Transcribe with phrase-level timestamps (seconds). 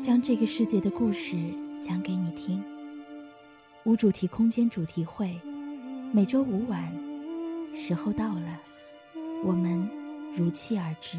[0.00, 1.36] 将这个世界的故事
[1.80, 2.62] 讲给你听。
[3.84, 5.38] 无主题空间主题会，
[6.12, 6.92] 每周五晚，
[7.74, 8.60] 时候到了，
[9.44, 9.88] 我们
[10.34, 11.18] 如期而至。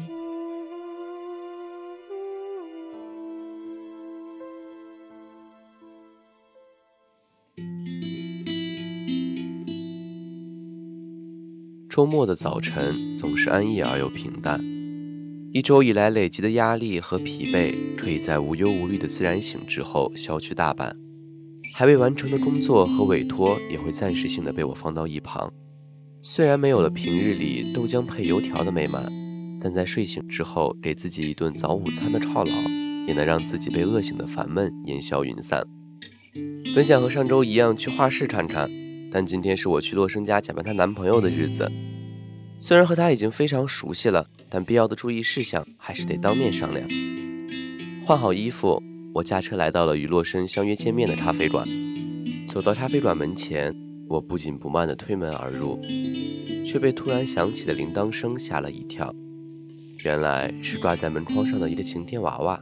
[11.88, 14.79] 周末的早晨总是安逸而又平淡。
[15.52, 20.96] 一周以来累积的压力和疲惫，可以在无忧无虑的自然醒之后消去大半。
[21.74, 25.52] 还未完成的工作和委托也会暂时性的被我放到一旁。
[26.22, 29.10] 虽然没有了平日里豆浆配油条的美满，
[29.60, 32.52] 但在睡醒之后给自己一顿早午餐的犒劳，
[33.08, 35.64] 也能让自己被饿醒的烦闷烟消云散。
[36.76, 38.70] 本想和上周一样去画室看看，
[39.10, 41.68] 但今天是我去洛生家假扮她男朋友的日子。
[42.56, 46.88] 虽然和她已经非常熟悉了，但必要的注意事项还是得当面商量。
[48.04, 48.82] 换好衣服，
[49.14, 51.66] 我驾车来到了与洛申相约见面的咖啡馆。
[52.48, 53.72] 走到咖啡馆门前，
[54.08, 55.80] 我不紧不慢地推门而入，
[56.66, 59.14] 却被突然响起的铃铛声吓了一跳。
[60.04, 62.60] 原来是挂在门框上的一个晴天娃娃。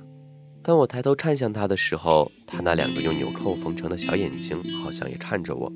[0.63, 5.73] 当我抬头看向他的时候，他那两个用纽扣缝成的小眼睛好像也看着我，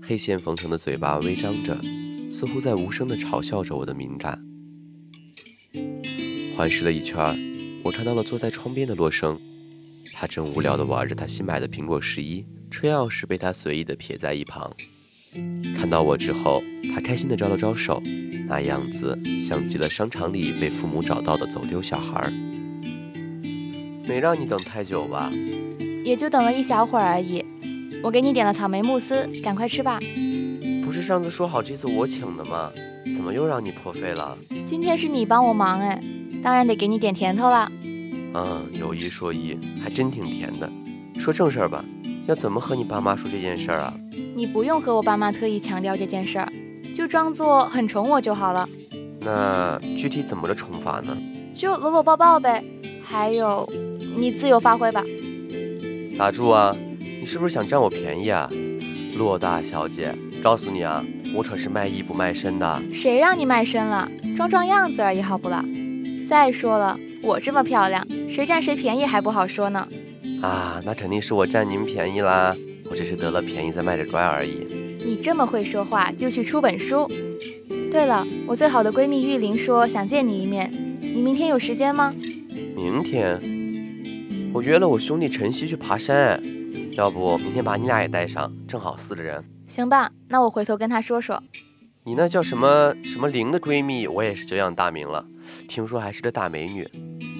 [0.00, 1.76] 黑线缝成的嘴巴微张着。
[2.30, 4.40] 似乎在无声地嘲笑着我的敏感。
[6.60, 7.18] 环视了一圈，
[7.82, 9.40] 我看到了坐在窗边的洛生，
[10.12, 14.70] 他正无聊地玩着他新买的苹果十一，车钥匙被他随意地撇在一旁。
[15.74, 16.62] 看到我之后，
[16.94, 18.02] 他开心地招了招手，
[18.46, 22.30] 那样子像极了商场里被父母找到的走丢小孩。
[24.06, 25.32] 没让你等太久吧？
[26.04, 27.42] 也就等了一小会儿而已。
[28.02, 29.98] 我给你点了草莓慕斯，赶快吃吧。
[30.84, 32.70] 不是上次说好这次我请的吗？
[33.14, 34.36] 怎么又让你破费了？
[34.66, 36.02] 今天是你帮我忙哎，
[36.42, 37.70] 当然得给你点甜头了。
[38.34, 40.70] 嗯，有一说一，还真挺甜的。
[41.18, 41.84] 说正事儿吧，
[42.26, 43.94] 要怎么和你爸妈说这件事儿啊？
[44.34, 46.50] 你不用和我爸妈特意强调这件事儿，
[46.94, 48.68] 就装作很宠我就好了。
[49.20, 51.16] 那具体怎么个宠法呢？
[51.52, 52.64] 就搂搂抱抱呗。
[53.02, 53.68] 还有，
[54.16, 55.02] 你自由发挥吧。
[56.16, 56.76] 打住啊！
[57.20, 58.48] 你是不是想占我便宜啊，
[59.16, 60.14] 洛大小姐？
[60.42, 62.82] 告诉你啊，我可是卖艺不卖身的。
[62.92, 64.08] 谁让你卖身了？
[64.36, 65.62] 装装样子而已，好不啦？
[66.30, 69.88] 再说了，我这么漂亮，谁占谁便宜还不好说呢。
[70.40, 72.54] 啊，那肯定是我占您便宜啦。
[72.88, 74.64] 我只是得了便宜再卖着乖而已。
[75.04, 77.10] 你这么会说话，就去出本书。
[77.90, 80.70] 对了，我最好的闺蜜玉玲说想见你一面，
[81.00, 82.14] 你明天有时间吗？
[82.76, 83.40] 明天？
[84.54, 86.40] 我约了我兄弟晨曦去爬山，
[86.92, 89.44] 要不明天把你俩也带上，正好四个人。
[89.66, 91.42] 行吧，那我回头跟他说说。
[92.02, 95.26] 你那叫什么什么玲的闺蜜，我也是久仰大名了，
[95.68, 96.88] 听说还是个大美女。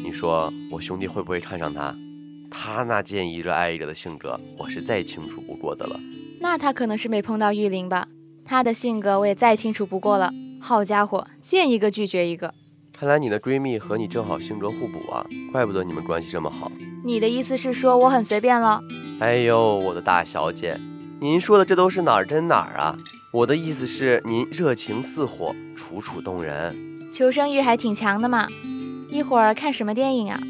[0.05, 1.97] 你说我兄弟会不会看上她？
[2.51, 5.99] 她那见一个爱一个的性格，我是再清楚不过的了。
[6.41, 8.09] 那他可能是没碰到玉玲吧？
[8.45, 10.31] 她的性格我也再清楚不过了。
[10.61, 12.53] 好家伙，见一个拒绝一个。
[12.93, 16.71] 看来你的闺蜜和你正好性格互补啊，怪不得你们关系这么好。
[17.03, 18.83] 你的意思是说我很随便了？
[19.21, 20.79] 哎呦，我的大小姐。
[21.19, 22.99] 您说的这都是哪儿跟哪儿啊？
[23.33, 26.77] 我的意思是，您热情似火，楚楚动人，
[27.09, 28.49] 求生欲还挺强的嘛。
[29.09, 30.41] 一会儿看什么电影啊？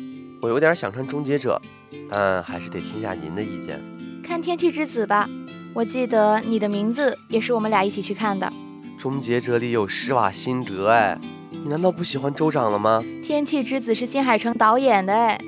[0.40, 1.60] 我有点想看《终结者》，
[2.08, 3.78] 但还是得听下您的意见。
[4.22, 5.28] 看《天气之子》吧，
[5.74, 8.50] 我记得你的名字也是我们俩一起去看的。
[8.98, 13.02] 《终结者》里有施瓦辛格，哎，你难道不喜欢州长了吗？
[13.22, 15.38] 《天气之子》是新海诚导演的，哎，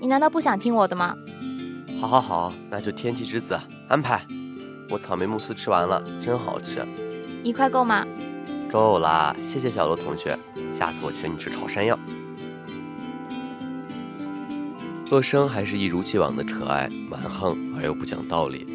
[0.00, 1.14] 你难道不想听我的吗？
[2.00, 4.26] 好，好，好，那就天气之子安排。
[4.90, 6.86] 我草莓慕斯吃完了，真好吃。
[7.44, 8.06] 一块够吗？
[8.72, 10.38] 够啦，谢谢小罗同学。
[10.72, 11.98] 下次我请你吃烤山药。
[15.10, 18.66] 洛生还是一如既往的可爱、蛮横而又不讲道理。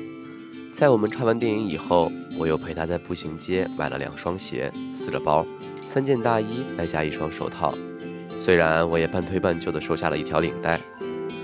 [0.71, 5.45] 在我们看完电影以后，我又陪他在步行街买了两双鞋、四个包、
[5.85, 7.73] 三件大衣，外加一双手套。
[8.37, 10.79] 虽然我也半推半就的收下了一条领带，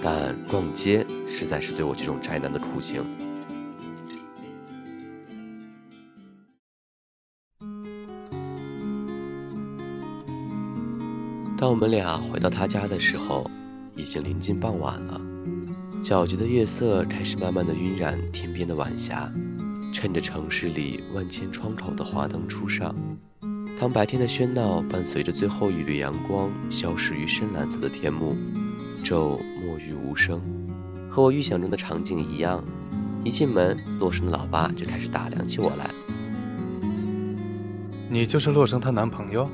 [0.02, 3.04] 但逛街实在是对我这种宅男的酷刑。
[11.60, 13.46] 当我们俩回到他家的时候，
[13.94, 15.20] 已经临近傍晚了。
[16.02, 19.30] 皎洁的月色开始慢慢的晕染天边的晚霞，
[19.92, 22.96] 趁着城市里万千窗口的华灯初上，
[23.78, 28.38] 当白天的喧闹伴随着最后一缕阳光消失于深蓝色的天幕，
[29.04, 30.42] 昼墨玉无声，
[31.10, 32.64] 和我预想中的场景一样。
[33.26, 35.94] 一进门，洛生的老爸就开始打量起我来。
[38.08, 39.50] 你就是洛生她男朋友？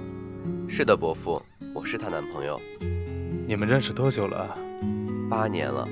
[0.67, 1.41] 是的，伯父，
[1.73, 2.59] 我是她男朋友。
[3.47, 4.57] 你们认识多久了？
[5.29, 5.87] 八年了。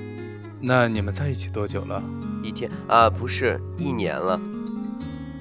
[0.60, 2.04] 那你们在一起多久了？
[2.44, 4.40] 一天啊，不是一年了。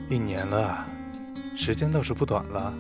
[0.09, 0.85] 一年了，
[1.57, 2.73] 时间倒是不短了。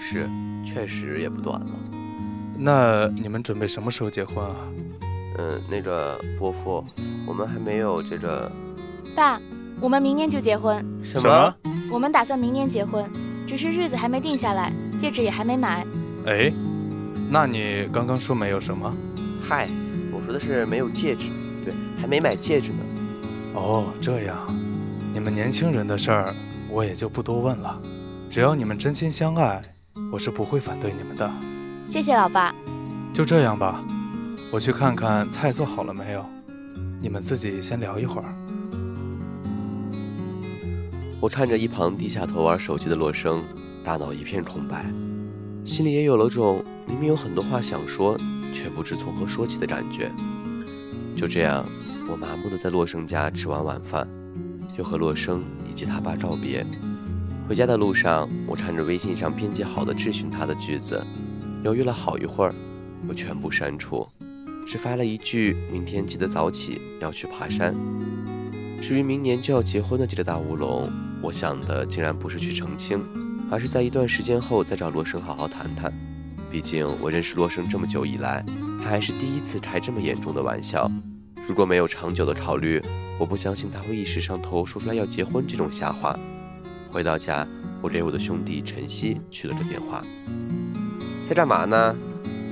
[0.00, 0.28] 是，
[0.64, 1.70] 确实也不短了。
[2.58, 4.56] 那你们准备什么时候结婚啊？
[5.38, 6.84] 嗯，那个伯父，
[7.26, 8.50] 我们还没有这个。
[9.14, 9.40] 爸，
[9.80, 10.84] 我们明年就结婚。
[11.02, 11.54] 什么？
[11.90, 13.08] 我们打算明年结婚，
[13.46, 14.72] 只是日子还没定下来，
[15.04, 15.86] 戒指也还没买。
[16.24, 16.50] 哎，
[17.28, 18.90] 那你刚刚说没有什么？
[19.38, 19.68] 嗨，
[20.10, 21.28] 我说的是没有戒指。
[21.62, 22.78] 对还没买戒指呢。
[23.52, 24.34] 哦，这样，
[25.12, 26.34] 你们年轻人的事儿
[26.70, 27.78] 我也就不多问了。
[28.30, 29.62] 只要你们真心相爱，
[30.10, 31.30] 我是不会反对你们的。
[31.86, 32.54] 谢谢老爸。
[33.12, 33.84] 就这样吧，
[34.50, 36.24] 我去看看菜做好了没有。
[37.02, 38.34] 你们自己先聊一会儿。
[41.20, 43.44] 我看着一旁低下头玩手机的洛生，
[43.84, 44.90] 大脑一片空白，
[45.62, 48.18] 心里也有了种明明有很多话想说，
[48.52, 50.10] 却不知从何说起的感觉。
[51.14, 51.64] 就这样。
[52.06, 54.06] 我麻木的在洛生家吃完晚饭，
[54.76, 56.64] 又和洛生以及他爸告别。
[57.48, 61.02] 回家的路上，我看着微信上编辑好的质询他的句子，
[61.64, 62.54] 犹豫了好一会儿，
[63.08, 64.06] 又全部删除，
[64.66, 67.74] 只发了一句：“明天记得早起，要去爬山。”
[68.82, 70.92] 至于明年就要结婚的这个大乌龙，
[71.22, 73.02] 我想的竟然不是去澄清，
[73.54, 75.92] 而是在一段时间后再找洛生好好谈谈。
[76.50, 78.44] 毕竟我认识洛生这么久以来，
[78.82, 80.90] 他还是第一次开这么严重的玩笑。
[81.46, 82.82] 如果没有长久的考虑，
[83.16, 86.18] 我不相信他会一时上头说出来要结婚这种瞎话。
[86.90, 87.46] 回到家，
[87.80, 90.04] 我给我的兄弟晨曦去了个电话。
[91.22, 91.94] 在干嘛呢？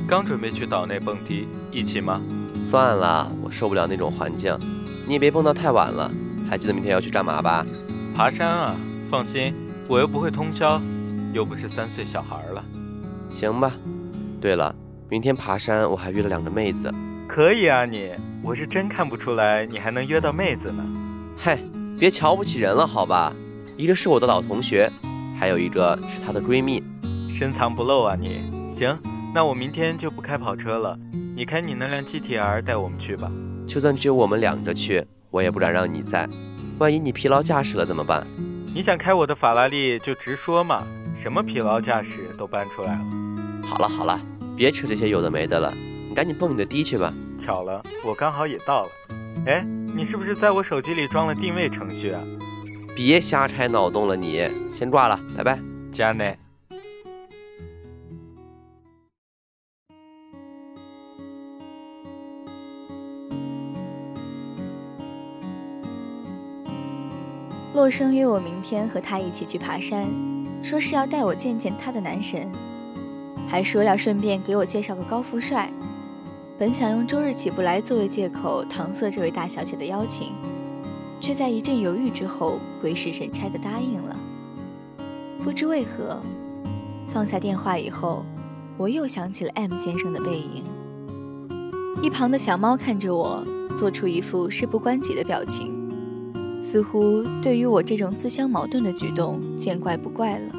[0.06, 2.22] 刚准备去岛内蹦迪，一起吗？
[2.62, 4.56] 算了，我受不了那种环境。
[5.04, 6.08] 你也别蹦到太晚了。
[6.48, 7.66] 还记得明天要去干嘛吧？
[8.14, 8.76] 爬山啊！
[9.10, 9.52] 放心，
[9.88, 10.80] 我又不会通宵，
[11.32, 12.64] 又不是三岁小孩了。
[13.30, 13.72] 行吧。
[14.40, 14.74] 对了，
[15.08, 16.92] 明天爬山我还约了两个妹子。
[17.28, 18.10] 可以啊，你
[18.42, 20.84] 我是真看不出来你还能约到妹子呢。
[21.36, 21.58] 嗨，
[21.98, 23.32] 别瞧不起人了好吧？
[23.76, 24.90] 一个是我的老同学，
[25.38, 26.82] 还有一个是她的闺蜜。
[27.38, 28.40] 深藏不露啊你。
[28.78, 28.98] 行，
[29.34, 30.98] 那我明天就不开跑车了，
[31.34, 33.30] 你开你那辆 GTR 带我们去吧。
[33.66, 36.28] 就算只有我们两个去，我也不敢让你在。
[36.78, 38.26] 万一你疲劳驾驶了怎么办？
[38.74, 40.82] 你想开我的法拉利就直说嘛，
[41.22, 43.00] 什么疲劳驾驶都搬出来了。
[43.62, 44.18] 好了好了，
[44.56, 45.72] 别扯这些有的没的了。
[46.08, 47.14] 你赶紧蹦你的迪去吧！
[47.44, 48.90] 巧了，我刚好也到了。
[49.46, 49.64] 哎，
[49.94, 52.20] 你是不是在我手机里装了定位程序啊？
[52.94, 55.58] 别瞎开脑洞了，你先挂了，拜拜。
[55.96, 56.36] 加内。
[67.74, 70.06] 洛生约我明天和他一起去爬山，
[70.62, 72.48] 说是要带我见见他的男神，
[73.48, 75.70] 还说要顺便给我介绍个高富帅。
[76.56, 80.32] 本想用周日起不来作为借口搪塞这位大小姐的邀请，
[81.20, 84.16] 却在一阵犹豫之后鬼使神差地答应了。
[85.42, 86.22] 不知为何，
[87.08, 88.24] 放下电话以后，
[88.78, 90.64] 我又想起了 M 先生的背影。
[92.00, 93.44] 一旁的小猫看着我，
[93.76, 95.81] 做出一副事不关己的表情，
[96.62, 100.54] 似乎对于我这种自相矛盾的举动见怪不怪了。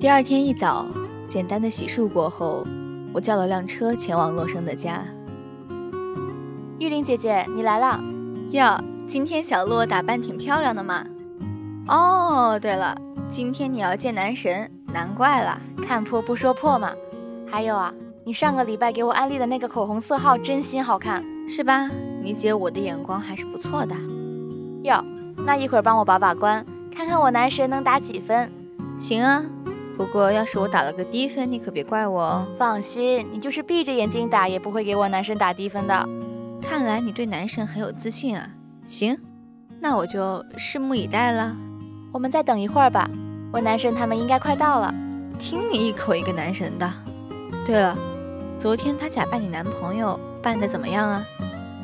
[0.00, 0.84] 第二天一早，
[1.28, 2.66] 简单的洗漱过后。
[3.14, 5.02] 我叫了辆车前往洛生的家。
[6.78, 7.98] 玉玲姐姐，你来了。
[8.50, 11.06] 哟，今天小洛打扮挺漂亮的嘛。
[11.86, 12.94] 哦，对了，
[13.28, 16.92] 今天你要见男神，难怪了，看破不说破嘛。
[17.46, 21.88] 还有啊，你上个礼拜给我安利的那个口红色号真心好看，是吧？
[22.22, 23.96] 你姐我的眼光还是不错的。
[24.84, 25.04] 哟，
[25.44, 28.50] 那一会儿帮我把把关，看看我男神能打几分。
[28.96, 29.44] 行啊，
[29.96, 32.46] 不过要是我打了个低分，你可别怪我哦。
[32.58, 36.08] 放心，你就是闭着眼睛打，也不会给我男神打低分的。
[36.60, 38.50] 看来你对男神很有自信啊。
[38.84, 39.18] 行，
[39.80, 41.56] 那我就拭目以待了。
[42.12, 43.10] 我们再等一会儿吧，
[43.52, 44.94] 我男神他们应该快到了。
[45.38, 46.90] 听你一口一个男神的。
[47.66, 47.96] 对了，
[48.56, 51.24] 昨天他假扮你男朋友扮的怎么样啊？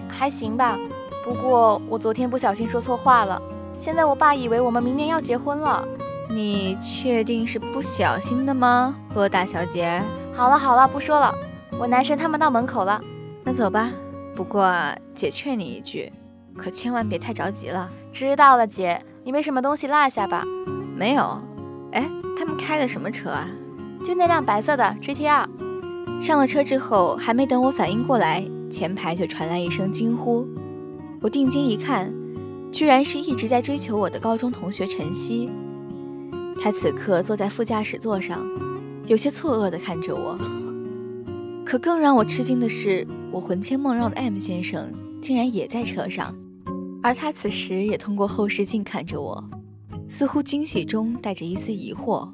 [0.08, 0.78] 还行吧，
[1.24, 3.40] 不过我昨天不小心说错话了。
[3.78, 5.82] 现在我爸以为我们明年要结婚了。
[6.28, 10.02] 你确定是不小心的吗，洛大小姐？
[10.34, 11.34] 好了好了，不说了。
[11.78, 13.00] 我男神他们到门口了，
[13.42, 13.90] 那走吧。
[14.36, 14.70] 不过
[15.14, 16.12] 姐劝你一句，
[16.58, 17.90] 可千万别太着急了。
[18.12, 19.00] 知道了，姐。
[19.24, 20.44] 你没什么东西落下吧？
[20.94, 21.40] 没有。
[21.92, 22.06] 哎，
[22.38, 23.48] 他们开的什么车啊？
[24.04, 25.46] 就那辆白色的 GTR。
[26.22, 28.44] 上了车之后，还没等我反应过来。
[28.70, 30.48] 前排就传来一声惊呼，
[31.24, 32.12] 我定睛一看，
[32.70, 35.48] 居然是一直在追求我的高中同学晨曦。
[36.60, 38.46] 他此刻坐在副驾驶座上，
[39.06, 40.36] 有些错愕地看着我。
[41.64, 46.36] 可更让我吃惊的是，我魂牵梦绕的 M 先生竟然也在车上，
[47.02, 49.42] 而他此时也通过后视镜看着我，
[50.06, 52.28] 似乎惊喜中带着一丝疑惑。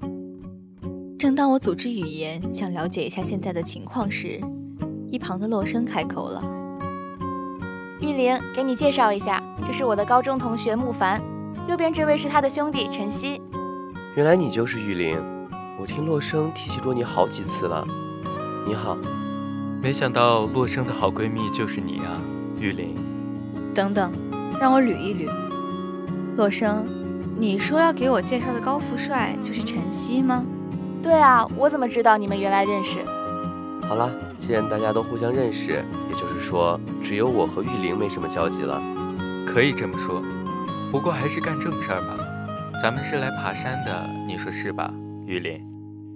[1.16, 4.40] 正当我组织语言想了解一下现在的情况时，
[5.12, 6.42] 一旁的洛生开口了
[8.00, 11.21] ：“玉玲，给你介绍一下，这是我的高中同学慕凡，
[11.69, 13.42] 右边这位是他的兄弟晨曦。
[14.14, 15.23] 原来你就是玉玲，
[15.78, 17.87] 我听洛生提起过你好几次了。
[18.66, 18.97] 你好，
[19.83, 22.16] 没想到洛生的好闺蜜就是你啊，
[22.59, 22.95] 玉玲。
[23.75, 24.11] 等等，
[24.59, 25.30] 让我捋一捋。
[26.37, 26.83] 洛生，
[27.38, 30.42] 你说要给我介绍的高富帅就是晨曦吗？
[31.02, 33.00] 对啊，我怎么知道你们原来认识？”
[33.87, 36.80] 好了，既然大家都互相认识，也就是说，
[37.11, 38.81] 只有我和玉玲没什么交集了。
[39.45, 40.23] 可以这么说，
[40.93, 42.17] 不过还是干正事儿吧。
[42.81, 44.95] 咱们是来爬山的，你说是吧，
[45.26, 45.61] 玉玲？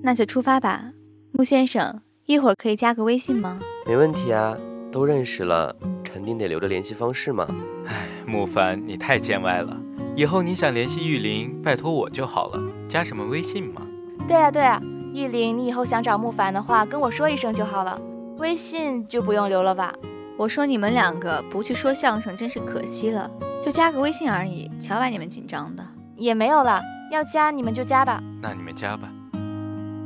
[0.04, 0.92] 那就出发吧，
[1.32, 3.58] 穆先生，一会儿可以加个微信吗？
[3.88, 4.56] 没问题啊，
[4.92, 5.74] 都认识了，
[6.04, 7.44] 肯定得留着联系方式嘛。
[7.88, 9.76] 哎，慕凡，你太见外了。
[10.14, 13.82] 以后你想联系玉玲，拜托我就好了，加什么微信嘛？
[14.28, 14.80] 对啊，对啊。
[15.12, 18.00] 玉玲，你以后想找慕凡的话，跟我说一声就好了，
[18.38, 19.92] 微信就不用留了吧。
[20.36, 23.30] 我说你们两个不去说相声，真是可惜了，
[23.62, 25.86] 就加个微信而已，瞧把你们紧张的。
[26.16, 28.20] 也没有了，要加你们就加吧。
[28.42, 29.08] 那你们加吧。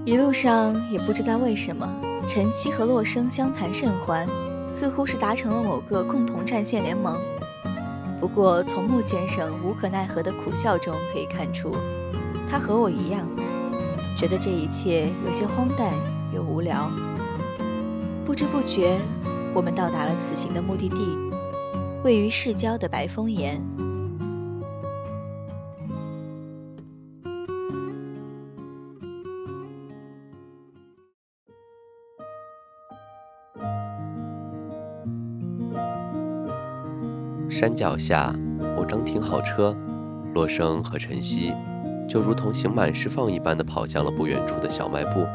[0.04, 1.88] 一路上也不知道为什么，
[2.28, 4.26] 晨曦和洛生相谈甚欢，
[4.70, 7.18] 似乎是达成了某个共同战线联盟。
[8.20, 11.74] 不过从穆先生无可奈何的苦笑中可以看出，
[12.46, 13.26] 他和我一样。
[14.14, 15.90] 觉得这一切有些荒诞
[16.34, 16.90] 又无聊。
[18.26, 18.98] 不知不觉，
[19.54, 20.96] 我们到达了此行的目的地，
[22.04, 23.60] 位于市郊的白峰岩。
[37.50, 38.32] 山脚下，
[38.76, 39.76] 我刚停好车，
[40.32, 41.52] 洛生和晨曦。
[42.08, 45.26] 就如同刑满释放一般的跑向了不远处的小卖部。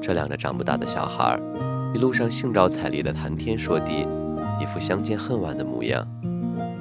[0.00, 1.38] 这两个长不大的小孩，
[1.96, 4.06] 一路上兴高采烈地谈天说地，
[4.60, 6.06] 一副相见恨晚的模样，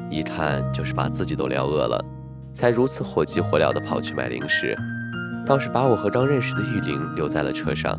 [0.10, 2.04] 一看就是把自己都聊饿了，
[2.54, 4.78] 才如此火急火燎地跑去买零食。
[5.46, 7.98] 倒是把我和刚认识的玉玲留在了车上。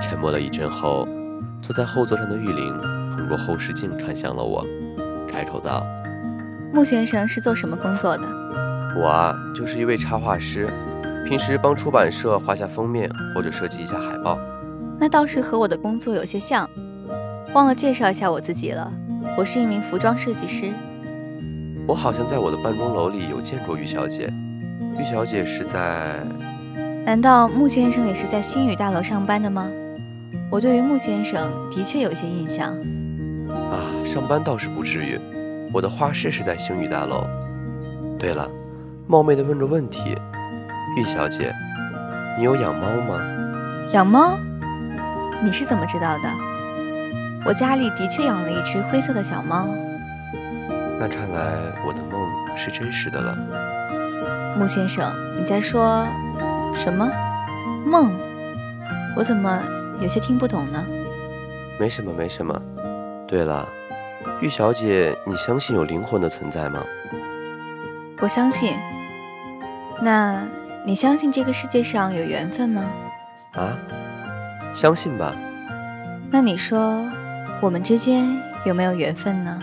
[0.00, 1.08] 沉默了一阵后，
[1.60, 4.64] 坐在后座上的玉玲通过后视镜看向了我，
[5.28, 5.84] 开口道
[6.72, 8.22] ：“穆先生是做什么工作的？”
[8.96, 10.70] 我啊，就是一位插画师，
[11.26, 14.38] 平时帮出版社画下封面或者设计一下海报。
[14.98, 16.68] 那倒是和我的工作有些像。
[17.54, 18.92] 忘了介绍一下我自己了，
[19.36, 20.72] 我是一名服装设计师。
[21.86, 24.32] 我好像在我的办公楼里有见过玉小姐。
[24.98, 26.24] 玉小姐是在……
[27.04, 29.70] 难道穆先生也是在星宇大楼上班的吗？
[30.50, 32.76] 我对于穆先生的确有些印象。
[33.70, 35.20] 啊，上班倒是不至于。
[35.72, 37.26] 我的画室是在星宇大楼。
[38.18, 38.48] 对了。
[39.08, 40.16] 冒昧的问个问题，
[40.96, 41.54] 玉小姐，
[42.36, 43.20] 你有养猫吗？
[43.92, 44.36] 养猫？
[45.42, 46.30] 你是怎么知道的？
[47.44, 49.68] 我家里的确养了一只灰色的小猫。
[50.98, 51.52] 那看来
[51.86, 53.36] 我的梦是真实的了。
[54.58, 56.08] 穆先生，你在说
[56.74, 57.08] 什么
[57.84, 58.12] 梦？
[59.14, 59.62] 我怎么
[60.00, 60.84] 有些听不懂呢？
[61.78, 62.60] 没什么，没什么。
[63.28, 63.68] 对了，
[64.40, 66.82] 玉小姐，你相信有灵魂的存在吗？
[68.20, 68.76] 我相信。
[70.00, 70.42] 那
[70.84, 72.84] 你相信这个世界上有缘分吗？
[73.52, 73.78] 啊，
[74.76, 75.34] 相信吧。
[76.30, 77.02] 那你说，
[77.62, 78.28] 我们之间
[78.66, 79.58] 有没有缘分呢？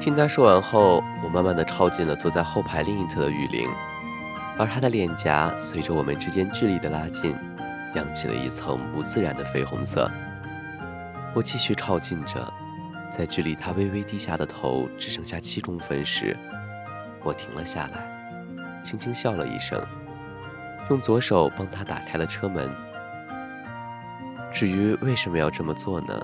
[0.00, 3.68] 听他说完后，我慢慢的靠近了坐在后排另一侧的雨林，
[4.56, 7.36] 而他的脸颊随着我们之间距离的拉近，
[7.94, 10.10] 扬起了一层不自然的绯红色。
[11.34, 12.50] 我继续靠近着，
[13.10, 16.34] 在距离他微微低下的头只剩下七公分时，
[17.22, 19.78] 我停了下来，轻轻笑了一声，
[20.88, 22.74] 用左手帮他打开了车门。
[24.52, 26.20] 至于为什么要这么做呢？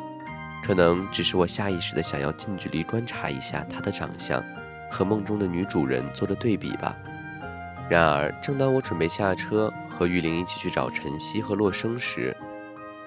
[0.64, 4.42] 可能只是我下意识的想要近距离观察一下她的长相，
[4.90, 6.96] 和梦中的女主人做着对比吧。
[7.90, 12.34] 然而，正当我准备下车和玉玲一起去找晨曦和洛生时，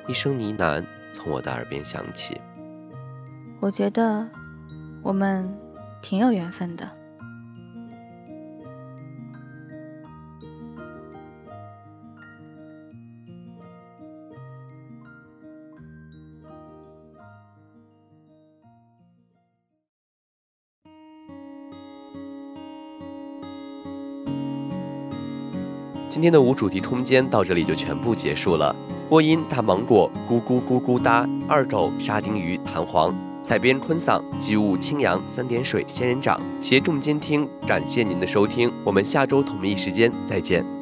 [0.06, 2.40] 一声呢喃从我的耳边响起
[3.62, 4.30] ：“我觉得
[5.02, 5.52] 我们
[6.02, 6.88] 挺有缘分的。”
[26.08, 28.76] 今天的无主题空间到这里就全部结束了。
[29.10, 37.50] 播音：大芒果、咕咕咕咕哒、二狗、沙丁鱼、弹簧、采编：坤嗓、机务、清扬、三点水、仙人掌，携众监听。
[37.66, 40.75] 感谢您的收听，我们下周同一时间再见。